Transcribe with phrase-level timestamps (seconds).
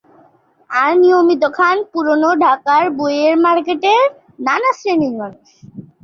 [0.69, 4.03] আর নিয়মিত খান পুরোনো ঢাকার বইয়ের মার্কেটের
[4.45, 5.47] নানা শ্রেণির মানুষ।